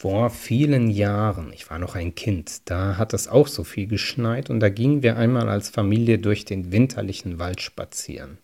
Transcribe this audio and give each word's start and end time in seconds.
Vor 0.00 0.30
vielen 0.30 0.90
Jahren, 0.90 1.52
ich 1.52 1.68
war 1.70 1.80
noch 1.80 1.96
ein 1.96 2.14
Kind, 2.14 2.70
da 2.70 2.98
hat 2.98 3.14
es 3.14 3.26
auch 3.26 3.48
so 3.48 3.64
viel 3.64 3.88
geschneit 3.88 4.48
und 4.48 4.60
da 4.60 4.68
gingen 4.68 5.02
wir 5.02 5.16
einmal 5.16 5.48
als 5.48 5.70
Familie 5.70 6.20
durch 6.20 6.44
den 6.44 6.70
winterlichen 6.70 7.40
Wald 7.40 7.60
spazieren. 7.60 8.38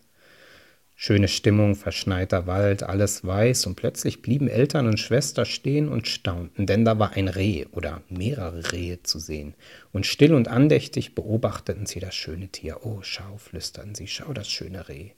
Schöne 0.97 1.29
Stimmung, 1.29 1.75
verschneiter 1.75 2.45
Wald, 2.45 2.83
alles 2.83 3.23
weiß 3.23 3.67
und 3.67 3.75
plötzlich 3.75 4.21
blieben 4.21 4.49
Eltern 4.49 4.85
und 4.85 4.99
Schwester 4.99 5.45
stehen 5.45 5.87
und 5.87 6.09
staunten, 6.09 6.65
denn 6.65 6.83
da 6.83 6.99
war 6.99 7.13
ein 7.13 7.29
Reh 7.29 7.67
oder 7.71 8.01
mehrere 8.09 8.73
Rehe 8.73 9.01
zu 9.03 9.17
sehen. 9.19 9.55
Und 9.93 10.05
still 10.05 10.33
und 10.33 10.49
andächtig 10.49 11.15
beobachteten 11.15 11.85
sie 11.85 12.01
das 12.01 12.15
schöne 12.15 12.49
Tier. 12.49 12.85
Oh, 12.85 12.99
schau, 13.01 13.37
flüsterten 13.37 13.95
sie, 13.95 14.07
schau 14.07 14.33
das 14.33 14.49
schöne 14.49 14.89
Reh. 14.89 15.11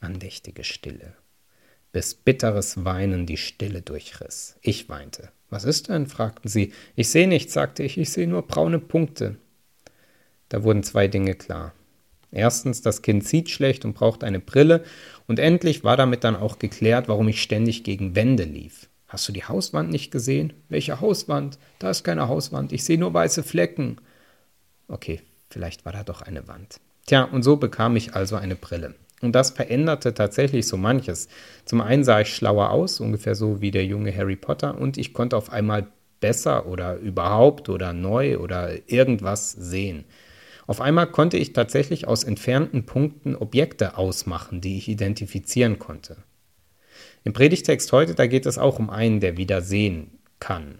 Andächtige 0.00 0.64
Stille 0.64 1.14
bis 1.92 2.14
bitteres 2.14 2.84
Weinen 2.84 3.26
die 3.26 3.36
Stille 3.36 3.82
durchriss. 3.82 4.56
Ich 4.60 4.88
weinte. 4.88 5.30
Was 5.48 5.64
ist 5.64 5.88
denn? 5.88 6.06
fragten 6.06 6.48
sie. 6.48 6.72
Ich 6.96 7.08
sehe 7.08 7.28
nichts, 7.28 7.52
sagte 7.52 7.82
ich, 7.82 7.98
ich 7.98 8.10
sehe 8.10 8.26
nur 8.26 8.42
braune 8.42 8.78
Punkte. 8.78 9.36
Da 10.48 10.62
wurden 10.62 10.82
zwei 10.82 11.08
Dinge 11.08 11.34
klar. 11.34 11.72
Erstens, 12.32 12.82
das 12.82 13.02
Kind 13.02 13.26
sieht 13.26 13.50
schlecht 13.50 13.84
und 13.84 13.94
braucht 13.94 14.24
eine 14.24 14.40
Brille, 14.40 14.84
und 15.26 15.38
endlich 15.38 15.84
war 15.84 15.96
damit 15.96 16.24
dann 16.24 16.36
auch 16.36 16.58
geklärt, 16.58 17.08
warum 17.08 17.28
ich 17.28 17.40
ständig 17.40 17.84
gegen 17.84 18.14
Wände 18.14 18.44
lief. 18.44 18.88
Hast 19.08 19.28
du 19.28 19.32
die 19.32 19.44
Hauswand 19.44 19.90
nicht 19.90 20.10
gesehen? 20.10 20.52
Welche 20.68 21.00
Hauswand? 21.00 21.58
Da 21.78 21.90
ist 21.90 22.04
keine 22.04 22.28
Hauswand, 22.28 22.72
ich 22.72 22.84
sehe 22.84 22.98
nur 22.98 23.14
weiße 23.14 23.42
Flecken. 23.42 23.98
Okay, 24.88 25.22
vielleicht 25.50 25.84
war 25.84 25.92
da 25.92 26.02
doch 26.02 26.22
eine 26.22 26.48
Wand. 26.48 26.80
Tja, 27.06 27.22
und 27.22 27.42
so 27.42 27.56
bekam 27.56 27.96
ich 27.96 28.14
also 28.14 28.36
eine 28.36 28.56
Brille. 28.56 28.94
Und 29.22 29.32
das 29.32 29.50
veränderte 29.50 30.12
tatsächlich 30.12 30.66
so 30.66 30.76
manches. 30.76 31.28
Zum 31.64 31.80
einen 31.80 32.04
sah 32.04 32.20
ich 32.20 32.34
schlauer 32.34 32.70
aus, 32.70 33.00
ungefähr 33.00 33.34
so 33.34 33.60
wie 33.60 33.70
der 33.70 33.86
junge 33.86 34.14
Harry 34.14 34.36
Potter, 34.36 34.78
und 34.78 34.98
ich 34.98 35.14
konnte 35.14 35.36
auf 35.36 35.50
einmal 35.50 35.86
besser 36.20 36.66
oder 36.66 36.96
überhaupt 36.96 37.68
oder 37.68 37.92
neu 37.92 38.38
oder 38.38 38.90
irgendwas 38.90 39.52
sehen. 39.52 40.04
Auf 40.66 40.80
einmal 40.80 41.06
konnte 41.06 41.36
ich 41.36 41.52
tatsächlich 41.52 42.08
aus 42.08 42.24
entfernten 42.24 42.86
Punkten 42.86 43.36
Objekte 43.36 43.96
ausmachen, 43.96 44.60
die 44.60 44.78
ich 44.78 44.88
identifizieren 44.88 45.78
konnte. 45.78 46.16
Im 47.24 47.32
Predigtext 47.32 47.92
heute, 47.92 48.14
da 48.14 48.26
geht 48.26 48.46
es 48.46 48.58
auch 48.58 48.78
um 48.78 48.90
einen, 48.90 49.20
der 49.20 49.36
wieder 49.36 49.62
sehen 49.62 50.18
kann. 50.40 50.78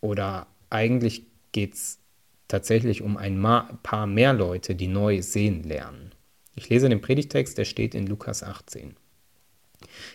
Oder 0.00 0.46
eigentlich 0.70 1.26
geht 1.52 1.74
es 1.74 1.98
tatsächlich 2.46 3.02
um 3.02 3.16
ein 3.16 3.40
paar 3.82 4.06
mehr 4.06 4.32
Leute, 4.32 4.74
die 4.74 4.88
neu 4.88 5.22
sehen 5.22 5.62
lernen. 5.62 6.12
Ich 6.58 6.68
lese 6.68 6.88
den 6.88 7.00
Predigtext, 7.00 7.56
der 7.56 7.64
steht 7.64 7.94
in 7.94 8.08
Lukas 8.08 8.42
18. 8.42 8.96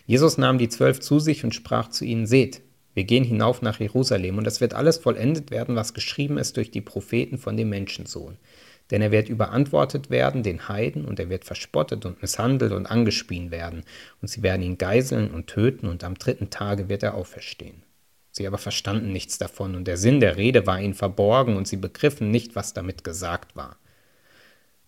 Jesus 0.05 0.37
nahm 0.37 0.57
die 0.57 0.67
Zwölf 0.67 0.99
zu 0.99 1.17
sich 1.19 1.45
und 1.45 1.55
sprach 1.55 1.87
zu 1.87 2.03
ihnen, 2.03 2.25
Seht, 2.25 2.61
wir 2.93 3.05
gehen 3.05 3.23
hinauf 3.23 3.61
nach 3.61 3.79
Jerusalem, 3.79 4.37
und 4.37 4.45
es 4.45 4.59
wird 4.59 4.73
alles 4.73 4.97
vollendet 4.97 5.51
werden, 5.51 5.77
was 5.77 5.93
geschrieben 5.93 6.37
ist 6.37 6.57
durch 6.57 6.69
die 6.69 6.81
Propheten 6.81 7.37
von 7.37 7.55
dem 7.55 7.69
Menschensohn. 7.69 8.37
Denn 8.91 9.01
er 9.01 9.11
wird 9.11 9.29
überantwortet 9.29 10.09
werden 10.09 10.43
den 10.43 10.67
Heiden, 10.67 11.05
und 11.05 11.17
er 11.17 11.29
wird 11.29 11.45
verspottet 11.45 12.05
und 12.05 12.21
misshandelt 12.21 12.73
und 12.73 12.87
angespien 12.87 13.49
werden, 13.49 13.83
und 14.21 14.27
sie 14.27 14.43
werden 14.43 14.63
ihn 14.63 14.77
geiseln 14.77 15.31
und 15.31 15.47
töten, 15.47 15.87
und 15.87 16.03
am 16.03 16.15
dritten 16.15 16.49
Tage 16.49 16.89
wird 16.89 17.03
er 17.03 17.13
auferstehen. 17.15 17.83
Sie 18.31 18.45
aber 18.45 18.57
verstanden 18.57 19.13
nichts 19.13 19.37
davon, 19.37 19.75
und 19.75 19.87
der 19.87 19.95
Sinn 19.95 20.19
der 20.19 20.35
Rede 20.35 20.67
war 20.67 20.81
ihnen 20.81 20.93
verborgen, 20.93 21.55
und 21.55 21.69
sie 21.69 21.77
begriffen 21.77 22.31
nicht, 22.31 22.57
was 22.57 22.73
damit 22.73 23.05
gesagt 23.05 23.55
war. 23.55 23.77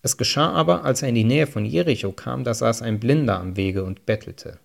Es 0.05 0.17
geschah 0.17 0.51
aber, 0.51 0.85
als 0.85 1.01
er 1.01 1.09
in 1.09 1.15
die 1.15 1.23
Nähe 1.23 1.47
von 1.47 1.65
Jericho 1.65 2.11
kam, 2.11 2.43
da 2.43 2.53
saß 2.53 2.83
ein 2.83 2.99
Blinder 2.99 3.39
am 3.39 3.57
Wege 3.57 3.83
und 3.83 4.05
bettelte. 4.05 4.59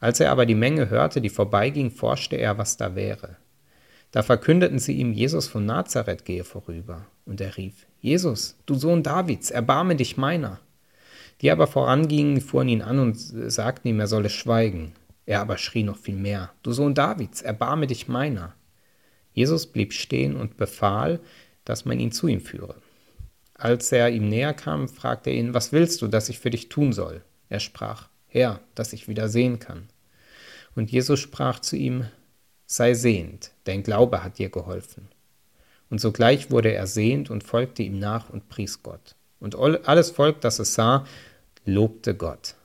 Als 0.00 0.18
er 0.18 0.32
aber 0.32 0.46
die 0.46 0.56
Menge 0.56 0.90
hörte, 0.90 1.20
die 1.20 1.28
vorbeiging, 1.28 1.92
forschte 1.92 2.34
er, 2.34 2.58
was 2.58 2.76
da 2.76 2.96
wäre. 2.96 3.36
Da 4.10 4.24
verkündeten 4.24 4.80
sie 4.80 4.94
ihm, 4.94 5.12
Jesus 5.12 5.46
von 5.46 5.64
Nazareth 5.64 6.24
gehe 6.24 6.42
vorüber. 6.42 7.06
Und 7.24 7.40
er 7.40 7.56
rief, 7.56 7.86
Jesus, 8.00 8.56
du 8.66 8.74
Sohn 8.74 9.04
Davids, 9.04 9.52
erbarme 9.52 9.94
dich 9.94 10.16
meiner. 10.16 10.58
Die 11.40 11.52
aber 11.52 11.68
vorangingen, 11.68 12.40
fuhren 12.40 12.68
ihn 12.68 12.82
an 12.82 12.98
und 12.98 13.14
sagten 13.16 13.86
ihm, 13.86 14.00
er 14.00 14.08
solle 14.08 14.28
schweigen. 14.28 14.90
Er 15.24 15.40
aber 15.40 15.56
schrie 15.56 15.84
noch 15.84 15.98
viel 15.98 16.16
mehr, 16.16 16.50
du 16.64 16.72
Sohn 16.72 16.94
Davids, 16.94 17.42
erbarme 17.42 17.86
dich 17.86 18.08
meiner. 18.08 18.56
Jesus 19.34 19.68
blieb 19.68 19.92
stehen 19.92 20.34
und 20.34 20.56
befahl, 20.56 21.20
dass 21.64 21.84
man 21.84 22.00
ihn 22.00 22.10
zu 22.10 22.26
ihm 22.26 22.40
führe. 22.40 22.74
Als 23.64 23.92
er 23.92 24.10
ihm 24.10 24.28
näher 24.28 24.52
kam, 24.52 24.90
fragte 24.90 25.30
er 25.30 25.36
ihn, 25.36 25.54
was 25.54 25.72
willst 25.72 26.02
du, 26.02 26.06
dass 26.06 26.28
ich 26.28 26.38
für 26.38 26.50
dich 26.50 26.68
tun 26.68 26.92
soll? 26.92 27.22
Er 27.48 27.60
sprach, 27.60 28.10
Herr, 28.28 28.60
dass 28.74 28.92
ich 28.92 29.08
wieder 29.08 29.30
sehen 29.30 29.58
kann. 29.58 29.88
Und 30.74 30.92
Jesus 30.92 31.18
sprach 31.18 31.60
zu 31.60 31.74
ihm, 31.74 32.04
sei 32.66 32.92
sehend, 32.92 33.52
dein 33.64 33.82
Glaube 33.82 34.22
hat 34.22 34.36
dir 34.36 34.50
geholfen. 34.50 35.08
Und 35.88 35.98
sogleich 35.98 36.50
wurde 36.50 36.74
er 36.74 36.86
sehend 36.86 37.30
und 37.30 37.42
folgte 37.42 37.82
ihm 37.82 37.98
nach 37.98 38.28
und 38.28 38.50
pries 38.50 38.82
Gott. 38.82 39.14
Und 39.40 39.56
alles 39.56 40.10
Volk, 40.10 40.42
das 40.42 40.58
es 40.58 40.74
sah, 40.74 41.06
lobte 41.64 42.14
Gott. 42.14 42.56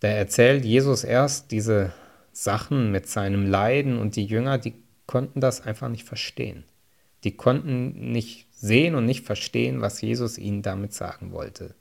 Da 0.00 0.08
erzählt 0.08 0.64
Jesus 0.64 1.04
erst 1.04 1.52
diese 1.52 1.92
Sachen 2.32 2.90
mit 2.90 3.08
seinem 3.08 3.48
Leiden 3.48 3.98
und 3.98 4.16
die 4.16 4.26
Jünger, 4.26 4.58
die 4.58 4.74
konnten 5.06 5.40
das 5.40 5.60
einfach 5.60 5.90
nicht 5.90 6.02
verstehen. 6.02 6.64
Die 7.24 7.36
konnten 7.36 8.12
nicht 8.12 8.46
sehen 8.52 8.94
und 8.94 9.04
nicht 9.04 9.24
verstehen, 9.24 9.80
was 9.80 10.00
Jesus 10.00 10.38
ihnen 10.38 10.62
damit 10.62 10.92
sagen 10.92 11.32
wollte. 11.32 11.74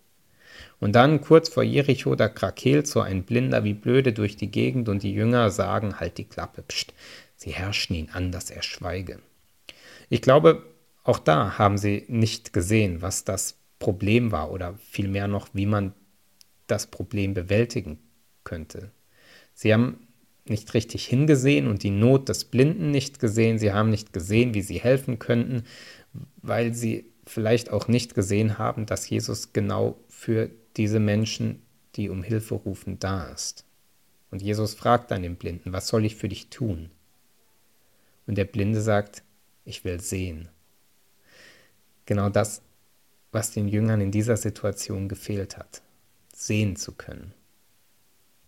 Und 0.79 0.93
dann 0.93 1.21
kurz 1.21 1.49
vor 1.49 1.63
Jericho, 1.63 2.15
da 2.15 2.27
krakeelt 2.27 2.87
so 2.87 3.01
ein 3.01 3.23
Blinder 3.23 3.63
wie 3.63 3.73
blöde 3.73 4.13
durch 4.13 4.35
die 4.35 4.51
Gegend 4.51 4.89
und 4.89 5.03
die 5.03 5.13
Jünger 5.13 5.49
sagen, 5.49 5.99
halt 5.99 6.17
die 6.17 6.25
Klappe, 6.25 6.63
pst. 6.63 6.93
Sie 7.35 7.51
herrschen 7.51 7.95
ihn 7.95 8.09
an, 8.11 8.31
dass 8.31 8.49
er 8.49 8.61
schweige. 8.61 9.19
Ich 10.09 10.21
glaube, 10.21 10.63
auch 11.03 11.19
da 11.19 11.57
haben 11.57 11.77
sie 11.77 12.05
nicht 12.07 12.53
gesehen, 12.53 13.01
was 13.01 13.23
das 13.23 13.57
Problem 13.79 14.31
war 14.31 14.51
oder 14.51 14.75
vielmehr 14.75 15.27
noch, 15.27 15.49
wie 15.53 15.65
man 15.65 15.93
das 16.67 16.87
Problem 16.87 17.33
bewältigen 17.33 17.99
könnte. 18.43 18.91
Sie 19.53 19.73
haben 19.73 20.04
nicht 20.47 20.73
richtig 20.73 21.05
hingesehen 21.05 21.67
und 21.67 21.83
die 21.83 21.91
Not 21.91 22.29
des 22.29 22.45
Blinden 22.45 22.91
nicht 22.91 23.19
gesehen. 23.19 23.57
Sie 23.57 23.73
haben 23.73 23.89
nicht 23.89 24.13
gesehen, 24.13 24.53
wie 24.53 24.61
sie 24.61 24.79
helfen 24.79 25.19
könnten 25.19 25.63
weil 26.41 26.73
sie 26.73 27.05
vielleicht 27.25 27.71
auch 27.71 27.87
nicht 27.87 28.15
gesehen 28.15 28.57
haben, 28.57 28.85
dass 28.85 29.09
Jesus 29.09 29.53
genau 29.53 29.97
für 30.07 30.49
diese 30.77 30.99
Menschen, 30.99 31.61
die 31.95 32.09
um 32.09 32.23
Hilfe 32.23 32.55
rufen, 32.55 32.99
da 32.99 33.29
ist. 33.29 33.65
Und 34.31 34.41
Jesus 34.41 34.73
fragt 34.73 35.11
dann 35.11 35.23
den 35.23 35.37
Blinden, 35.37 35.73
was 35.73 35.87
soll 35.87 36.05
ich 36.05 36.15
für 36.15 36.29
dich 36.29 36.49
tun? 36.49 36.91
Und 38.27 38.37
der 38.37 38.45
Blinde 38.45 38.81
sagt, 38.81 39.23
ich 39.63 39.85
will 39.85 39.99
sehen. 39.99 40.49
Genau 42.05 42.29
das, 42.29 42.61
was 43.31 43.51
den 43.51 43.67
Jüngern 43.67 44.01
in 44.01 44.11
dieser 44.11 44.37
Situation 44.37 45.07
gefehlt 45.07 45.57
hat, 45.57 45.81
sehen 46.33 46.75
zu 46.75 46.91
können. 46.91 47.33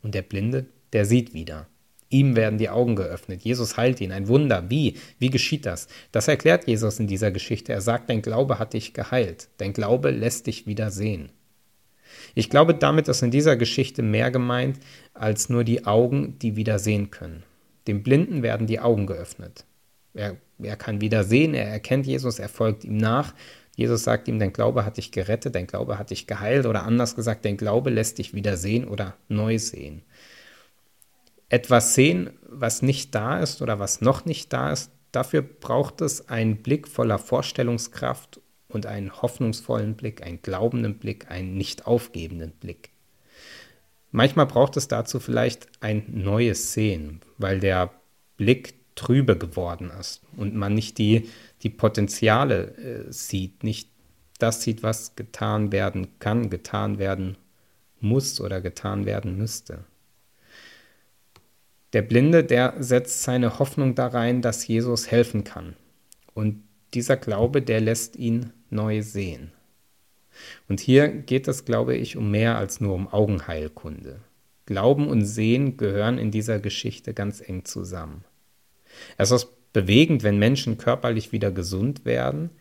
Und 0.04 0.14
der 0.14 0.22
Blinde, 0.22 0.68
der 0.94 1.06
sieht 1.06 1.34
wieder. 1.34 1.68
Ihm 2.10 2.36
werden 2.36 2.58
die 2.58 2.70
Augen 2.70 2.96
geöffnet. 2.96 3.44
Jesus 3.44 3.76
heilt 3.76 4.00
ihn. 4.00 4.12
Ein 4.12 4.28
Wunder. 4.28 4.70
Wie? 4.70 4.96
Wie 5.20 5.30
geschieht 5.30 5.66
das? 5.66 5.88
Das 6.12 6.28
erklärt 6.28 6.68
Jesus 6.68 7.00
in 7.00 7.08
dieser 7.08 7.32
Geschichte. 7.32 7.74
Er 7.74 7.82
sagt, 7.82 8.10
dein 8.10 8.22
Glaube 8.22 8.60
hat 8.60 8.74
dich 8.74 8.94
geheilt. 8.94 9.50
Dein 9.58 9.74
Glaube 9.74 10.12
lässt 10.12 10.48
dich 10.48 10.68
wieder 10.68 10.90
sehen. 10.90 11.30
Ich 12.34 12.50
glaube, 12.50 12.74
damit 12.74 13.10
ist 13.10 13.24
in 13.24 13.32
dieser 13.32 13.58
Geschichte 13.58 14.04
mehr 14.04 14.32
gemeint 14.32 14.80
als 15.14 15.50
nur 15.50 15.64
die 15.64 15.86
Augen, 15.86 16.40
die 16.40 16.56
wieder 16.56 16.80
sehen 16.80 17.12
können. 17.12 17.44
Dem 17.88 18.04
Blinden 18.04 18.42
werden 18.42 18.68
die 18.68 18.80
Augen 18.80 19.06
geöffnet. 19.06 19.66
Er, 20.14 20.38
er 20.62 20.78
kann 20.78 21.02
wieder 21.02 21.24
sehen, 21.24 21.54
er 21.54 21.68
erkennt 21.68 22.06
Jesus, 22.06 22.40
er 22.40 22.50
folgt 22.50 22.86
ihm 22.86 22.98
nach. 22.98 23.34
Jesus 23.76 24.04
sagt 24.04 24.28
ihm, 24.28 24.40
dein 24.40 24.54
Glaube 24.54 24.86
hat 24.86 24.98
dich 24.98 25.12
gerettet, 25.12 25.56
dein 25.56 25.68
Glaube 25.68 26.00
hat 26.00 26.10
dich 26.10 26.26
geheilt 26.26 26.66
oder 26.66 26.84
anders 26.84 27.16
gesagt, 27.16 27.46
dein 27.46 27.58
Glaube 27.58 27.90
lässt 27.90 28.18
dich 28.18 28.34
wieder 28.34 28.58
sehen 28.58 28.88
oder 28.88 29.16
neu 29.28 29.60
sehen 29.60 30.04
etwas 31.50 31.94
sehen, 31.94 32.32
was 32.48 32.82
nicht 32.82 33.16
da 33.16 33.40
ist 33.40 33.62
oder 33.62 33.80
was 33.80 34.02
noch 34.02 34.26
nicht 34.26 34.52
da 34.54 34.72
ist, 34.72 34.92
dafür 35.12 35.42
braucht 35.42 36.02
es 36.02 36.30
einen 36.30 36.58
Blick 36.58 36.88
voller 36.88 37.20
Vorstellungskraft 37.20 38.42
und 38.68 38.86
einen 38.86 39.22
hoffnungsvollen 39.22 39.96
Blick, 39.96 40.24
einen 40.24 40.42
glaubenden 40.42 40.98
Blick, 40.98 41.32
einen 41.32 41.56
nicht 41.56 41.88
aufgebenden 41.88 42.52
Blick. 42.52 42.92
Manchmal 44.12 44.46
braucht 44.46 44.78
es 44.78 44.88
dazu 44.88 45.20
vielleicht 45.20 45.68
ein 45.80 46.06
neues 46.08 46.74
Sehen, 46.74 47.22
weil 47.38 47.60
der 47.60 47.92
Blick 48.36 48.76
trübe 48.96 49.38
geworden 49.38 49.92
ist 50.00 50.22
und 50.36 50.56
man 50.56 50.74
nicht 50.74 50.98
die, 50.98 51.30
die 51.62 51.70
Potenziale 51.70 52.76
äh, 52.78 53.12
sieht, 53.12 53.64
nicht 53.64 53.90
das 54.40 54.62
sieht, 54.62 54.84
was 54.84 55.16
getan 55.16 55.72
werden 55.72 56.20
kann, 56.20 56.50
getan 56.50 57.00
werden 57.00 57.38
muss 58.00 58.40
oder 58.42 58.62
getan 58.62 59.06
werden 59.06 59.38
müsste. 59.38 59.86
Der 61.98 62.04
Blinde, 62.04 62.44
der 62.44 62.76
setzt 62.78 63.24
seine 63.24 63.58
Hoffnung 63.58 63.96
da 63.96 64.06
rein, 64.06 64.44
dass 64.44 64.68
Jesus 64.68 65.10
helfen 65.10 65.44
kann. 65.44 65.76
Und 66.36 66.62
dieser 66.94 67.18
Glaube, 67.18 67.64
der 67.64 67.82
lässt 67.82 68.18
ihn 68.18 68.52
neu 68.70 69.02
sehen. 69.02 69.52
Und 70.70 70.80
hier 70.80 71.08
geht 71.08 71.48
es, 71.48 71.66
glaube 71.66 71.96
ich, 71.96 72.16
um 72.16 72.30
mehr 72.30 72.56
als 72.56 72.82
nur 72.82 72.94
um 72.94 73.12
Augenheilkunde. 73.12 74.20
Glauben 74.68 75.08
und 75.08 75.26
Sehen 75.26 75.76
gehören 75.76 76.20
in 76.20 76.30
dieser 76.30 76.60
Geschichte 76.60 77.16
ganz 77.16 77.42
eng 77.42 77.66
zusammen. 77.66 78.24
Es 79.18 79.32
ist 79.32 79.74
bewegend, 79.74 80.22
wenn 80.22 80.38
Menschen 80.38 80.78
körperlich 80.78 81.32
wieder 81.32 81.50
gesund 81.50 82.06
werden. 82.06 82.52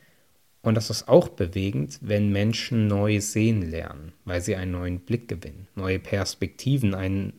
Und 0.62 0.78
es 0.78 0.88
ist 0.88 1.08
auch 1.08 1.28
bewegend, 1.28 1.98
wenn 2.00 2.32
Menschen 2.32 2.86
neu 2.86 3.20
sehen 3.20 3.70
lernen, 3.70 4.14
weil 4.24 4.40
sie 4.40 4.56
einen 4.56 4.72
neuen 4.72 5.00
Blick 5.00 5.28
gewinnen, 5.28 5.68
neue 5.74 5.98
Perspektiven, 5.98 6.94
einen, 6.94 7.34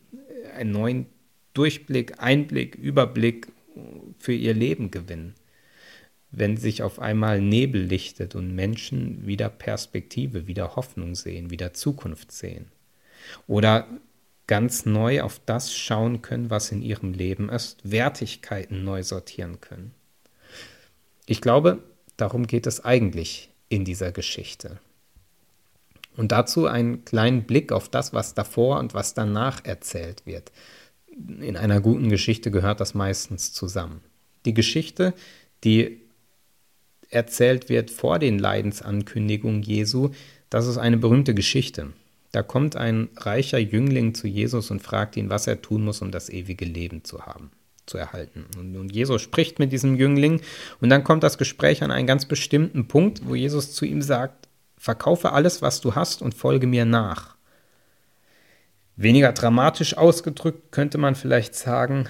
einen 0.56 0.70
neuen 0.70 1.06
Durchblick, 1.58 2.22
Einblick, 2.22 2.76
Überblick 2.76 3.48
für 4.18 4.32
ihr 4.32 4.54
Leben 4.54 4.92
gewinnen. 4.92 5.34
Wenn 6.30 6.56
sich 6.56 6.84
auf 6.84 7.00
einmal 7.00 7.40
Nebel 7.40 7.82
lichtet 7.82 8.36
und 8.36 8.54
Menschen 8.54 9.26
wieder 9.26 9.48
Perspektive, 9.48 10.46
wieder 10.46 10.76
Hoffnung 10.76 11.16
sehen, 11.16 11.50
wieder 11.50 11.72
Zukunft 11.72 12.30
sehen. 12.30 12.66
Oder 13.48 13.88
ganz 14.46 14.86
neu 14.86 15.22
auf 15.22 15.40
das 15.46 15.74
schauen 15.74 16.22
können, 16.22 16.48
was 16.48 16.70
in 16.70 16.80
ihrem 16.80 17.12
Leben 17.12 17.48
ist, 17.48 17.90
Wertigkeiten 17.90 18.84
neu 18.84 19.02
sortieren 19.02 19.60
können. 19.60 19.92
Ich 21.26 21.40
glaube, 21.40 21.82
darum 22.16 22.46
geht 22.46 22.68
es 22.68 22.84
eigentlich 22.84 23.50
in 23.68 23.84
dieser 23.84 24.12
Geschichte. 24.12 24.78
Und 26.16 26.32
dazu 26.32 26.66
einen 26.66 27.04
kleinen 27.04 27.44
Blick 27.44 27.72
auf 27.72 27.88
das, 27.88 28.12
was 28.12 28.34
davor 28.34 28.78
und 28.78 28.94
was 28.94 29.14
danach 29.14 29.64
erzählt 29.64 30.24
wird. 30.24 30.52
In 31.26 31.56
einer 31.56 31.80
guten 31.80 32.08
Geschichte 32.10 32.50
gehört 32.50 32.80
das 32.80 32.94
meistens 32.94 33.52
zusammen. 33.52 34.00
Die 34.44 34.54
Geschichte, 34.54 35.14
die 35.64 36.00
erzählt 37.10 37.68
wird 37.68 37.90
vor 37.90 38.18
den 38.18 38.38
Leidensankündigungen 38.38 39.62
Jesu, 39.62 40.10
das 40.50 40.66
ist 40.66 40.78
eine 40.78 40.96
berühmte 40.96 41.34
Geschichte. 41.34 41.92
Da 42.32 42.42
kommt 42.42 42.76
ein 42.76 43.08
reicher 43.16 43.58
Jüngling 43.58 44.14
zu 44.14 44.26
Jesus 44.26 44.70
und 44.70 44.82
fragt 44.82 45.16
ihn, 45.16 45.30
was 45.30 45.46
er 45.46 45.62
tun 45.62 45.84
muss, 45.84 46.02
um 46.02 46.10
das 46.10 46.28
ewige 46.28 46.66
Leben 46.66 47.04
zu 47.04 47.24
haben, 47.24 47.50
zu 47.86 47.96
erhalten. 47.96 48.44
Und, 48.58 48.76
und 48.76 48.94
Jesus 48.94 49.22
spricht 49.22 49.58
mit 49.58 49.72
diesem 49.72 49.96
Jüngling 49.96 50.40
und 50.80 50.90
dann 50.90 51.04
kommt 51.04 51.22
das 51.22 51.38
Gespräch 51.38 51.82
an 51.82 51.90
einen 51.90 52.06
ganz 52.06 52.26
bestimmten 52.26 52.86
Punkt, 52.86 53.26
wo 53.26 53.34
Jesus 53.34 53.72
zu 53.72 53.86
ihm 53.86 54.02
sagt, 54.02 54.48
verkaufe 54.76 55.32
alles, 55.32 55.62
was 55.62 55.80
du 55.80 55.94
hast 55.94 56.22
und 56.22 56.34
folge 56.34 56.66
mir 56.66 56.84
nach. 56.84 57.37
Weniger 59.00 59.32
dramatisch 59.32 59.96
ausgedrückt 59.96 60.72
könnte 60.72 60.98
man 60.98 61.14
vielleicht 61.14 61.54
sagen, 61.54 62.08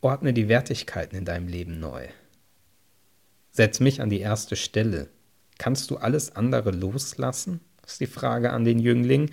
ordne 0.00 0.32
die 0.32 0.48
Wertigkeiten 0.48 1.16
in 1.16 1.24
deinem 1.24 1.48
Leben 1.48 1.80
neu. 1.80 2.06
Setz 3.50 3.80
mich 3.80 4.00
an 4.00 4.08
die 4.08 4.20
erste 4.20 4.54
Stelle. 4.54 5.08
Kannst 5.58 5.90
du 5.90 5.96
alles 5.96 6.36
andere 6.36 6.70
loslassen? 6.70 7.60
ist 7.84 8.00
die 8.00 8.06
Frage 8.06 8.52
an 8.52 8.64
den 8.64 8.78
Jüngling. 8.78 9.30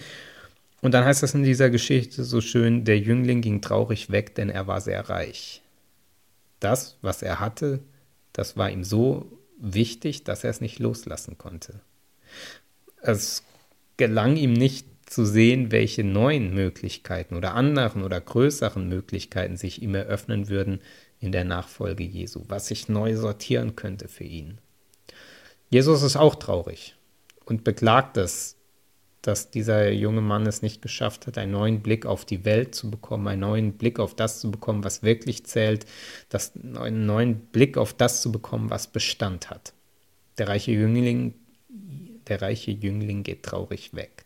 Und 0.82 0.96
dann 0.96 1.06
heißt 1.06 1.22
es 1.22 1.36
in 1.36 1.44
dieser 1.44 1.70
Geschichte 1.70 2.24
so 2.24 2.42
schön, 2.42 2.86
der 2.86 2.98
Jüngling 2.98 3.42
ging 3.42 3.62
traurig 3.62 4.10
weg, 4.10 4.34
denn 4.34 4.50
er 4.50 4.66
war 4.66 4.82
sehr 4.82 5.10
reich. 5.10 5.62
Das, 6.60 6.98
was 7.04 7.22
er 7.22 7.40
hatte, 7.40 7.82
das 8.32 8.58
war 8.58 8.72
ihm 8.72 8.84
so 8.84 9.38
wichtig, 9.60 10.24
dass 10.24 10.44
er 10.44 10.50
es 10.50 10.60
nicht 10.60 10.80
loslassen 10.80 11.38
konnte. 11.38 11.82
Es 13.04 13.44
gelang 13.98 14.38
ihm 14.38 14.54
nicht 14.54 14.88
zu 15.14 15.26
sehen, 15.26 15.72
welche 15.72 16.04
neuen 16.04 16.54
Möglichkeiten 16.54 17.36
oder 17.36 17.54
anderen 17.54 18.04
oder 18.04 18.20
größeren 18.20 18.88
Möglichkeiten 18.88 19.58
sich 19.58 19.82
ihm 19.82 19.96
eröffnen 19.96 20.50
würden 20.50 20.80
in 21.20 21.32
der 21.32 21.44
Nachfolge 21.44 22.04
Jesu, 22.04 22.44
was 22.48 22.68
sich 22.68 22.90
neu 22.90 23.16
sortieren 23.16 23.76
könnte 23.76 24.08
für 24.08 24.24
ihn. 24.24 24.58
Jesus 25.70 26.02
ist 26.02 26.16
auch 26.16 26.36
traurig 26.36 26.96
und 27.46 27.64
beklagt 27.64 28.18
es, 28.18 28.58
dass 29.22 29.52
dieser 29.52 29.90
junge 29.92 30.22
Mann 30.22 30.46
es 30.48 30.62
nicht 30.62 30.82
geschafft 30.82 31.28
hat, 31.28 31.38
einen 31.38 31.54
neuen 31.54 31.82
Blick 31.82 32.06
auf 32.06 32.26
die 32.26 32.44
Welt 32.44 32.76
zu 32.76 32.92
bekommen, 32.92 33.28
einen 33.28 33.42
neuen 33.42 33.74
Blick 33.74 34.00
auf 34.00 34.16
das 34.16 34.42
zu 34.42 34.52
bekommen, 34.52 34.84
was 34.84 35.02
wirklich 35.02 35.46
zählt, 35.46 35.86
das, 36.28 36.52
einen 36.56 37.06
neuen 37.06 37.40
Blick 37.40 37.78
auf 37.78 37.94
das 37.94 38.22
zu 38.22 38.32
bekommen, 38.32 38.70
was 38.70 38.88
Bestand 38.88 39.50
hat. 39.50 39.74
Der 40.38 40.50
reiche 40.50 40.72
Jüngling, 40.72 41.36
der 42.28 42.42
reiche 42.42 42.72
Jüngling 42.72 43.24
geht 43.24 43.44
traurig 43.44 43.94
weg. 43.94 44.26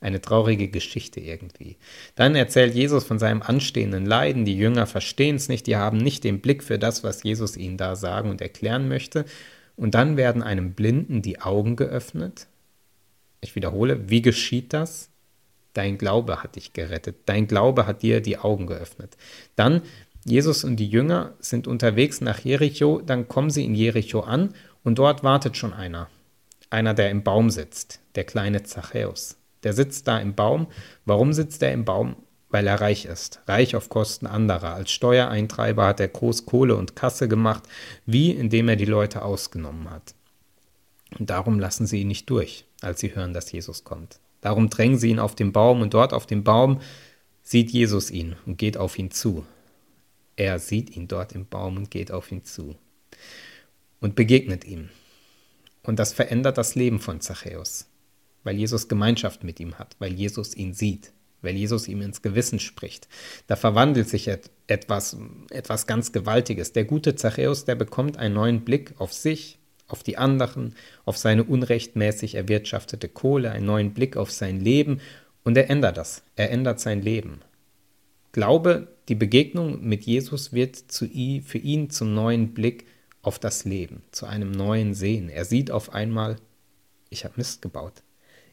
Eine 0.00 0.20
traurige 0.20 0.68
Geschichte 0.68 1.20
irgendwie. 1.20 1.76
Dann 2.14 2.34
erzählt 2.34 2.74
Jesus 2.74 3.04
von 3.04 3.18
seinem 3.18 3.42
anstehenden 3.42 4.04
Leiden. 4.04 4.44
Die 4.44 4.56
Jünger 4.56 4.86
verstehen 4.86 5.36
es 5.36 5.48
nicht, 5.48 5.66
die 5.66 5.76
haben 5.76 5.96
nicht 5.96 6.22
den 6.22 6.40
Blick 6.40 6.62
für 6.62 6.78
das, 6.78 7.02
was 7.02 7.22
Jesus 7.22 7.56
ihnen 7.56 7.78
da 7.78 7.96
sagen 7.96 8.30
und 8.30 8.40
erklären 8.40 8.88
möchte. 8.88 9.24
Und 9.74 9.94
dann 9.94 10.16
werden 10.16 10.42
einem 10.42 10.74
Blinden 10.74 11.22
die 11.22 11.40
Augen 11.40 11.76
geöffnet. 11.76 12.46
Ich 13.40 13.54
wiederhole, 13.54 14.08
wie 14.10 14.22
geschieht 14.22 14.72
das? 14.72 15.10
Dein 15.72 15.98
Glaube 15.98 16.42
hat 16.42 16.56
dich 16.56 16.72
gerettet. 16.72 17.16
Dein 17.26 17.46
Glaube 17.46 17.86
hat 17.86 18.02
dir 18.02 18.20
die 18.20 18.38
Augen 18.38 18.66
geöffnet. 18.66 19.16
Dann, 19.56 19.82
Jesus 20.24 20.64
und 20.64 20.76
die 20.76 20.88
Jünger 20.88 21.34
sind 21.38 21.66
unterwegs 21.66 22.20
nach 22.20 22.40
Jericho. 22.40 23.00
Dann 23.04 23.28
kommen 23.28 23.50
sie 23.50 23.64
in 23.64 23.74
Jericho 23.74 24.20
an 24.20 24.54
und 24.82 24.98
dort 24.98 25.22
wartet 25.22 25.56
schon 25.56 25.72
einer. 25.72 26.08
Einer, 26.70 26.94
der 26.94 27.10
im 27.10 27.22
Baum 27.22 27.50
sitzt, 27.50 28.00
der 28.14 28.24
kleine 28.24 28.62
Zachäus. 28.62 29.36
Der 29.66 29.72
sitzt 29.72 30.06
da 30.06 30.20
im 30.20 30.36
Baum. 30.36 30.68
Warum 31.04 31.32
sitzt 31.32 31.60
er 31.60 31.72
im 31.72 31.84
Baum? 31.84 32.14
weil 32.48 32.68
er 32.68 32.80
reich 32.80 33.06
ist, 33.06 33.40
reich 33.48 33.74
auf 33.74 33.88
Kosten 33.88 34.26
anderer. 34.26 34.74
Als 34.74 34.92
Steuereintreiber 34.92 35.84
hat 35.84 35.98
er 35.98 36.06
groß 36.06 36.46
Kohle 36.46 36.76
und 36.76 36.94
Kasse 36.94 37.26
gemacht, 37.26 37.64
wie 38.06 38.30
indem 38.30 38.68
er 38.68 38.76
die 38.76 38.84
Leute 38.84 39.22
ausgenommen 39.22 39.90
hat. 39.90 40.14
Und 41.18 41.28
darum 41.28 41.58
lassen 41.58 41.86
sie 41.86 42.02
ihn 42.02 42.08
nicht 42.08 42.30
durch, 42.30 42.64
als 42.80 43.00
sie 43.00 43.14
hören, 43.14 43.34
dass 43.34 43.50
Jesus 43.50 43.84
kommt. 43.84 44.20
Darum 44.40 44.70
drängen 44.70 44.96
sie 44.96 45.10
ihn 45.10 45.18
auf 45.18 45.34
den 45.34 45.52
Baum 45.52 45.80
und 45.80 45.92
dort 45.92 46.12
auf 46.12 46.24
dem 46.24 46.44
Baum 46.44 46.80
sieht 47.42 47.72
Jesus 47.72 48.10
ihn 48.10 48.36
und 48.46 48.58
geht 48.58 48.76
auf 48.76 48.98
ihn 48.98 49.10
zu. 49.10 49.44
Er 50.36 50.58
sieht 50.58 50.96
ihn 50.96 51.08
dort 51.08 51.32
im 51.32 51.46
Baum 51.46 51.76
und 51.76 51.90
geht 51.90 52.12
auf 52.12 52.30
ihn 52.30 52.44
zu 52.44 52.76
und 54.00 54.14
begegnet 54.14 54.64
ihm. 54.64 54.90
Und 55.82 55.98
das 55.98 56.12
verändert 56.12 56.58
das 56.58 56.74
Leben 56.74 57.00
von 57.00 57.20
Zachäus, 57.20 57.86
weil 58.46 58.56
Jesus 58.56 58.88
Gemeinschaft 58.88 59.44
mit 59.44 59.60
ihm 59.60 59.78
hat, 59.78 59.96
weil 59.98 60.12
Jesus 60.12 60.56
ihn 60.56 60.72
sieht 60.72 61.12
weil 61.42 61.54
Jesus 61.54 61.88
ihm 61.88 62.02
ins 62.02 62.22
Gewissen 62.22 62.58
spricht. 62.58 63.08
Da 63.46 63.56
verwandelt 63.56 64.08
sich 64.08 64.28
etwas, 64.66 65.16
etwas 65.50 65.86
ganz 65.86 66.12
Gewaltiges. 66.12 66.72
Der 66.72 66.84
gute 66.84 67.14
Zachäus, 67.14 67.64
der 67.64 67.76
bekommt 67.76 68.16
einen 68.16 68.34
neuen 68.34 68.62
Blick 68.62 68.94
auf 68.98 69.12
sich, 69.12 69.58
auf 69.86 70.02
die 70.02 70.18
anderen, 70.18 70.74
auf 71.04 71.16
seine 71.16 71.44
unrechtmäßig 71.44 72.34
erwirtschaftete 72.34 73.08
Kohle, 73.08 73.52
einen 73.52 73.66
neuen 73.66 73.94
Blick 73.94 74.16
auf 74.16 74.32
sein 74.32 74.60
Leben 74.60 75.00
und 75.44 75.56
er 75.56 75.70
ändert 75.70 75.96
das. 75.96 76.22
Er 76.34 76.50
ändert 76.50 76.80
sein 76.80 77.00
Leben. 77.00 77.40
Glaube, 78.32 78.88
die 79.08 79.14
Begegnung 79.14 79.86
mit 79.86 80.04
Jesus 80.04 80.52
wird 80.52 80.76
zu 80.76 81.06
für 81.06 81.58
ihn 81.58 81.90
zum 81.90 82.12
neuen 82.12 82.52
Blick 82.52 82.86
auf 83.22 83.38
das 83.38 83.64
Leben, 83.64 84.02
zu 84.10 84.26
einem 84.26 84.50
neuen 84.50 84.94
Sehen. 84.94 85.28
Er 85.28 85.44
sieht 85.44 85.70
auf 85.70 85.94
einmal, 85.94 86.36
ich 87.08 87.24
habe 87.24 87.34
Mist 87.36 87.62
gebaut. 87.62 88.02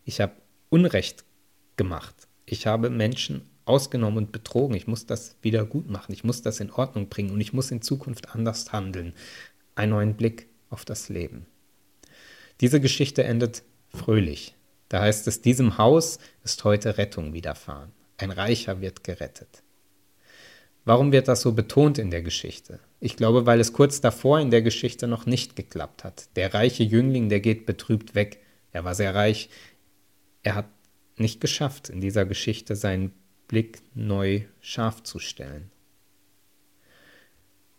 Ich 0.05 0.19
habe 0.22 0.33
Unrecht 0.69 1.24
gemacht. 1.77 2.27
Ich 2.45 2.67
habe 2.67 2.89
Menschen 2.89 3.50
ausgenommen 3.65 4.17
und 4.17 4.31
betrogen. 4.31 4.75
Ich 4.75 4.88
muss 4.88 5.05
das 5.05 5.38
wieder 5.41 5.65
gut 5.65 5.89
machen. 5.89 6.13
Ich 6.13 6.24
muss 6.24 6.41
das 6.41 6.60
in 6.60 6.72
Ordnung 6.72 7.10
bringen 7.10 7.31
und 7.31 7.41
ich 7.41 7.53
muss 7.53 7.72
in 7.72 7.81
Zukunft 7.81 8.36
anders 8.36 8.72
handeln. 8.74 9.13
Einen 9.75 9.91
neuen 9.91 10.13
Blick 10.15 10.48
auf 10.69 10.86
das 10.86 11.10
Leben. 11.10 11.45
Diese 12.62 12.81
Geschichte 12.81 13.24
endet 13.24 13.63
fröhlich. 13.89 14.55
Da 14.89 15.01
heißt 15.01 15.27
es, 15.27 15.41
diesem 15.41 15.77
Haus 15.77 16.19
ist 16.43 16.63
heute 16.63 16.98
Rettung 16.98 17.33
widerfahren. 17.33 17.91
Ein 18.17 18.31
Reicher 18.31 18.81
wird 18.81 19.03
gerettet. 19.03 19.63
Warum 20.86 21.12
wird 21.12 21.29
das 21.29 21.41
so 21.41 21.53
betont 21.53 21.98
in 21.98 22.12
der 22.12 22.22
Geschichte? 22.22 22.79
Ich 23.00 23.15
glaube, 23.15 23.45
weil 23.45 23.60
es 23.60 23.74
kurz 23.74 24.01
davor 24.01 24.39
in 24.39 24.51
der 24.51 24.62
Geschichte 24.62 25.07
noch 25.07 25.25
nicht 25.25 25.55
geklappt 25.55 26.03
hat. 26.03 26.27
Der 26.36 26.53
reiche 26.53 26.83
Jüngling, 26.83 27.29
der 27.29 27.39
geht 27.39 27.65
betrübt 27.65 28.15
weg. 28.15 28.41
Er 28.74 28.83
war 28.83 28.93
sehr 28.93 29.15
reich. 29.15 29.50
Er 30.43 30.55
hat 30.55 30.67
nicht 31.17 31.41
geschafft, 31.41 31.89
in 31.89 32.01
dieser 32.01 32.25
Geschichte 32.25 32.75
seinen 32.75 33.12
Blick 33.47 33.81
neu 33.93 34.41
scharf 34.62 35.03
zu 35.03 35.19
stellen. 35.19 35.71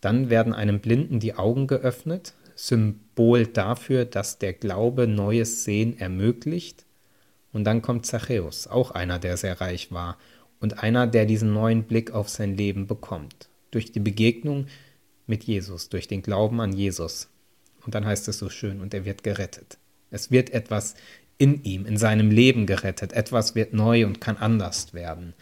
Dann 0.00 0.28
werden 0.28 0.52
einem 0.52 0.80
Blinden 0.80 1.20
die 1.20 1.34
Augen 1.34 1.66
geöffnet, 1.66 2.34
Symbol 2.54 3.46
dafür, 3.46 4.04
dass 4.04 4.38
der 4.38 4.52
Glaube 4.52 5.06
neues 5.06 5.64
Sehen 5.64 5.98
ermöglicht. 5.98 6.84
Und 7.52 7.64
dann 7.64 7.82
kommt 7.82 8.06
Zachäus, 8.06 8.66
auch 8.66 8.90
einer, 8.90 9.18
der 9.18 9.36
sehr 9.36 9.60
reich 9.60 9.92
war 9.92 10.18
und 10.60 10.82
einer, 10.82 11.06
der 11.06 11.26
diesen 11.26 11.52
neuen 11.52 11.84
Blick 11.84 12.10
auf 12.12 12.28
sein 12.28 12.56
Leben 12.56 12.86
bekommt. 12.86 13.48
Durch 13.70 13.92
die 13.92 14.00
Begegnung 14.00 14.66
mit 15.26 15.44
Jesus, 15.44 15.88
durch 15.88 16.08
den 16.08 16.22
Glauben 16.22 16.60
an 16.60 16.72
Jesus. 16.72 17.28
Und 17.84 17.94
dann 17.94 18.04
heißt 18.04 18.28
es 18.28 18.38
so 18.38 18.48
schön, 18.48 18.80
und 18.80 18.94
er 18.94 19.04
wird 19.04 19.22
gerettet. 19.22 19.78
Es 20.10 20.30
wird 20.30 20.50
etwas 20.50 20.94
in 21.38 21.62
ihm, 21.64 21.86
in 21.86 21.96
seinem 21.96 22.30
Leben 22.30 22.66
gerettet. 22.66 23.12
Etwas 23.12 23.54
wird 23.54 23.72
neu 23.72 24.06
und 24.06 24.20
kann 24.20 24.36
anders 24.36 24.94
werden. 24.94 25.34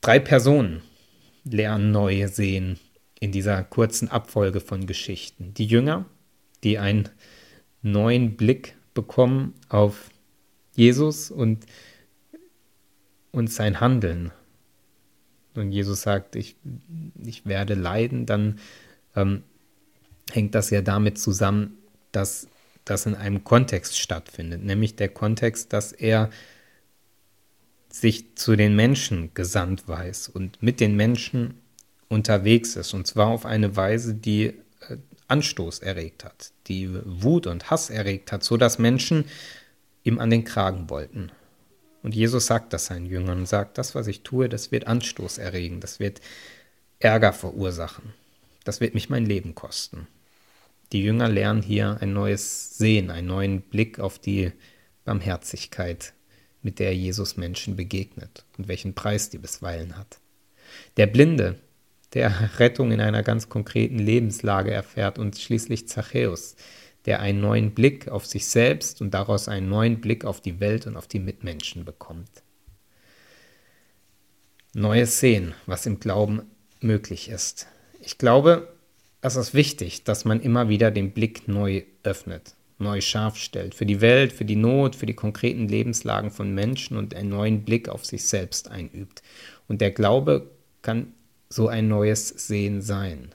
Drei 0.00 0.18
Personen 0.18 0.82
lernen 1.44 1.90
neu 1.90 2.26
sehen 2.28 2.78
in 3.18 3.32
dieser 3.32 3.62
kurzen 3.62 4.08
Abfolge 4.08 4.60
von 4.60 4.86
Geschichten. 4.86 5.54
Die 5.54 5.66
Jünger, 5.66 6.06
die 6.64 6.78
einen 6.78 7.08
neuen 7.82 8.36
Blick 8.36 8.76
bekommen 8.94 9.54
auf 9.68 10.10
Jesus 10.74 11.30
und, 11.30 11.66
und 13.32 13.50
sein 13.50 13.80
Handeln. 13.80 14.32
und 15.54 15.72
Jesus 15.72 16.02
sagt, 16.02 16.36
ich, 16.36 16.56
ich 17.24 17.46
werde 17.46 17.74
leiden, 17.74 18.26
dann 18.26 18.58
ähm, 19.16 19.42
hängt 20.30 20.54
das 20.54 20.70
ja 20.70 20.80
damit 20.82 21.18
zusammen, 21.18 21.78
dass 22.12 22.48
das 22.90 23.06
in 23.06 23.14
einem 23.14 23.44
Kontext 23.44 23.98
stattfindet, 23.98 24.64
nämlich 24.64 24.96
der 24.96 25.08
Kontext, 25.08 25.72
dass 25.72 25.92
er 25.92 26.30
sich 27.88 28.36
zu 28.36 28.56
den 28.56 28.76
Menschen 28.76 29.32
gesandt 29.34 29.88
weiß 29.88 30.28
und 30.28 30.62
mit 30.62 30.80
den 30.80 30.96
Menschen 30.96 31.54
unterwegs 32.08 32.76
ist, 32.76 32.92
und 32.94 33.06
zwar 33.06 33.28
auf 33.28 33.46
eine 33.46 33.76
Weise, 33.76 34.14
die 34.14 34.46
äh, 34.46 34.96
Anstoß 35.28 35.80
erregt 35.80 36.24
hat, 36.24 36.52
die 36.66 36.90
Wut 37.04 37.46
und 37.46 37.70
Hass 37.70 37.90
erregt 37.90 38.32
hat, 38.32 38.42
sodass 38.42 38.78
Menschen 38.78 39.24
ihm 40.02 40.18
an 40.18 40.30
den 40.30 40.44
Kragen 40.44 40.90
wollten. 40.90 41.30
Und 42.02 42.14
Jesus 42.14 42.46
sagt 42.46 42.72
das 42.72 42.86
seinen 42.86 43.06
Jüngern 43.06 43.40
und 43.40 43.48
sagt, 43.48 43.78
das, 43.78 43.94
was 43.94 44.06
ich 44.06 44.22
tue, 44.22 44.48
das 44.48 44.72
wird 44.72 44.86
Anstoß 44.86 45.38
erregen, 45.38 45.80
das 45.80 46.00
wird 46.00 46.20
Ärger 46.98 47.32
verursachen, 47.32 48.14
das 48.64 48.80
wird 48.80 48.94
mich 48.94 49.10
mein 49.10 49.26
Leben 49.26 49.54
kosten. 49.54 50.06
Die 50.92 51.02
Jünger 51.02 51.28
lernen 51.28 51.62
hier 51.62 51.98
ein 52.00 52.12
neues 52.12 52.76
Sehen, 52.76 53.10
einen 53.10 53.28
neuen 53.28 53.60
Blick 53.62 54.00
auf 54.00 54.18
die 54.18 54.52
Barmherzigkeit, 55.04 56.14
mit 56.62 56.78
der 56.78 56.94
Jesus 56.94 57.36
Menschen 57.36 57.76
begegnet 57.76 58.44
und 58.58 58.66
welchen 58.66 58.94
Preis 58.94 59.30
die 59.30 59.38
bisweilen 59.38 59.96
hat. 59.96 60.18
Der 60.96 61.06
Blinde, 61.06 61.60
der 62.12 62.58
Rettung 62.58 62.90
in 62.90 63.00
einer 63.00 63.22
ganz 63.22 63.48
konkreten 63.48 63.98
Lebenslage 63.98 64.72
erfährt 64.72 65.18
und 65.18 65.38
schließlich 65.38 65.86
Zachäus, 65.86 66.56
der 67.06 67.20
einen 67.20 67.40
neuen 67.40 67.72
Blick 67.72 68.08
auf 68.08 68.26
sich 68.26 68.46
selbst 68.46 69.00
und 69.00 69.14
daraus 69.14 69.48
einen 69.48 69.68
neuen 69.68 70.00
Blick 70.00 70.24
auf 70.24 70.40
die 70.40 70.60
Welt 70.60 70.86
und 70.86 70.96
auf 70.96 71.06
die 71.06 71.20
Mitmenschen 71.20 71.84
bekommt. 71.84 72.42
Neues 74.74 75.18
Sehen, 75.20 75.54
was 75.66 75.86
im 75.86 75.98
Glauben 75.98 76.42
möglich 76.80 77.28
ist. 77.28 77.68
Ich 78.00 78.18
glaube, 78.18 78.72
es 79.22 79.36
ist 79.36 79.54
wichtig, 79.54 80.04
dass 80.04 80.24
man 80.24 80.40
immer 80.40 80.68
wieder 80.68 80.90
den 80.90 81.12
Blick 81.12 81.46
neu 81.46 81.82
öffnet, 82.02 82.54
neu 82.78 83.00
scharf 83.00 83.36
stellt, 83.36 83.74
für 83.74 83.86
die 83.86 84.00
Welt, 84.00 84.32
für 84.32 84.44
die 84.44 84.56
Not, 84.56 84.96
für 84.96 85.06
die 85.06 85.14
konkreten 85.14 85.68
Lebenslagen 85.68 86.30
von 86.30 86.54
Menschen 86.54 86.96
und 86.96 87.14
einen 87.14 87.28
neuen 87.28 87.62
Blick 87.64 87.88
auf 87.88 88.04
sich 88.04 88.24
selbst 88.24 88.70
einübt. 88.70 89.22
Und 89.68 89.80
der 89.80 89.90
Glaube 89.90 90.50
kann 90.82 91.12
so 91.48 91.68
ein 91.68 91.88
neues 91.88 92.28
Sehen 92.28 92.80
sein. 92.80 93.34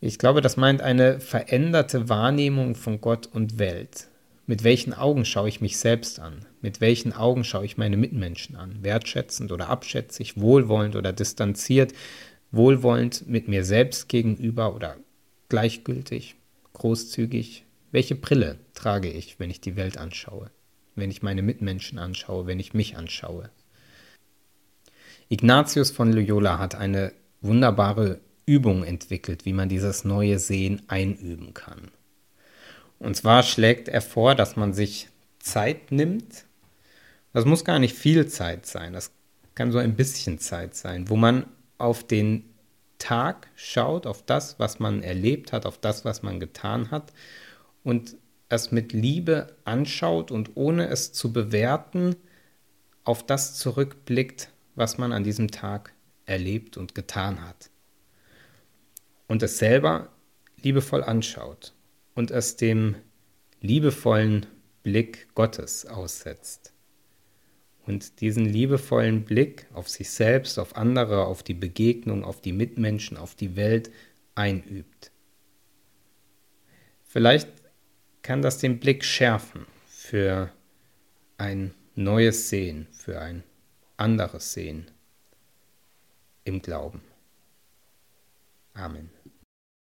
Ich 0.00 0.18
glaube, 0.18 0.40
das 0.40 0.56
meint 0.56 0.82
eine 0.82 1.20
veränderte 1.20 2.08
Wahrnehmung 2.08 2.74
von 2.74 3.00
Gott 3.00 3.28
und 3.32 3.58
Welt. 3.58 4.08
Mit 4.46 4.64
welchen 4.64 4.92
Augen 4.92 5.24
schaue 5.24 5.48
ich 5.48 5.60
mich 5.60 5.78
selbst 5.78 6.18
an? 6.18 6.44
Mit 6.60 6.80
welchen 6.80 7.12
Augen 7.12 7.44
schaue 7.44 7.64
ich 7.64 7.76
meine 7.76 7.96
Mitmenschen 7.96 8.56
an? 8.56 8.78
Wertschätzend 8.82 9.52
oder 9.52 9.68
abschätzig, 9.68 10.40
wohlwollend 10.40 10.96
oder 10.96 11.12
distanziert, 11.12 11.92
wohlwollend 12.52 13.26
mit 13.26 13.48
mir 13.48 13.64
selbst 13.64 14.08
gegenüber 14.08 14.74
oder 14.74 14.96
gleichgültig, 15.48 16.36
großzügig? 16.74 17.64
Welche 17.90 18.14
Brille 18.14 18.58
trage 18.74 19.10
ich, 19.10 19.40
wenn 19.40 19.50
ich 19.50 19.60
die 19.60 19.76
Welt 19.76 19.98
anschaue, 19.98 20.50
wenn 20.94 21.10
ich 21.10 21.22
meine 21.22 21.42
Mitmenschen 21.42 21.98
anschaue, 21.98 22.46
wenn 22.46 22.60
ich 22.60 22.74
mich 22.74 22.96
anschaue? 22.96 23.50
Ignatius 25.28 25.90
von 25.90 26.12
Loyola 26.12 26.58
hat 26.58 26.74
eine 26.74 27.12
wunderbare 27.40 28.20
Übung 28.44 28.84
entwickelt, 28.84 29.44
wie 29.44 29.52
man 29.52 29.68
dieses 29.68 30.04
neue 30.04 30.38
Sehen 30.38 30.82
einüben 30.88 31.54
kann. 31.54 31.90
Und 32.98 33.16
zwar 33.16 33.42
schlägt 33.42 33.88
er 33.88 34.02
vor, 34.02 34.34
dass 34.34 34.56
man 34.56 34.74
sich 34.74 35.08
Zeit 35.38 35.90
nimmt. 35.90 36.44
Das 37.32 37.44
muss 37.44 37.64
gar 37.64 37.78
nicht 37.78 37.96
viel 37.96 38.26
Zeit 38.28 38.66
sein, 38.66 38.92
das 38.92 39.10
kann 39.54 39.72
so 39.72 39.78
ein 39.78 39.96
bisschen 39.96 40.38
Zeit 40.38 40.74
sein, 40.74 41.08
wo 41.08 41.16
man 41.16 41.46
auf 41.82 42.06
den 42.06 42.44
Tag 42.98 43.48
schaut, 43.56 44.06
auf 44.06 44.22
das, 44.24 44.58
was 44.58 44.78
man 44.78 45.02
erlebt 45.02 45.52
hat, 45.52 45.66
auf 45.66 45.78
das, 45.78 46.04
was 46.04 46.22
man 46.22 46.38
getan 46.38 46.90
hat 46.90 47.12
und 47.82 48.16
es 48.48 48.70
mit 48.70 48.92
Liebe 48.92 49.56
anschaut 49.64 50.30
und 50.30 50.52
ohne 50.54 50.88
es 50.88 51.12
zu 51.12 51.32
bewerten, 51.32 52.14
auf 53.02 53.26
das 53.26 53.58
zurückblickt, 53.58 54.50
was 54.76 54.98
man 54.98 55.12
an 55.12 55.24
diesem 55.24 55.50
Tag 55.50 55.92
erlebt 56.26 56.76
und 56.76 56.94
getan 56.94 57.44
hat 57.46 57.70
und 59.26 59.42
es 59.42 59.58
selber 59.58 60.10
liebevoll 60.62 61.02
anschaut 61.02 61.72
und 62.14 62.30
es 62.30 62.56
dem 62.56 62.94
liebevollen 63.60 64.46
Blick 64.82 65.28
Gottes 65.34 65.86
aussetzt. 65.86 66.71
Und 67.86 68.20
diesen 68.20 68.44
liebevollen 68.44 69.24
Blick 69.24 69.66
auf 69.74 69.88
sich 69.88 70.10
selbst, 70.10 70.58
auf 70.58 70.76
andere, 70.76 71.26
auf 71.26 71.42
die 71.42 71.54
Begegnung, 71.54 72.24
auf 72.24 72.40
die 72.40 72.52
Mitmenschen, 72.52 73.16
auf 73.16 73.34
die 73.34 73.56
Welt 73.56 73.90
einübt. 74.34 75.10
Vielleicht 77.04 77.48
kann 78.22 78.40
das 78.40 78.58
den 78.58 78.78
Blick 78.78 79.04
schärfen 79.04 79.66
für 79.86 80.50
ein 81.38 81.74
neues 81.94 82.48
Sehen, 82.48 82.86
für 82.92 83.20
ein 83.20 83.42
anderes 83.96 84.52
Sehen 84.52 84.90
im 86.44 86.62
Glauben. 86.62 87.02
Amen. 88.74 89.10